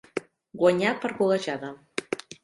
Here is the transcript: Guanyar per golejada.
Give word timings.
Guanyar 0.61 0.93
per 1.03 1.11
golejada. 1.19 1.69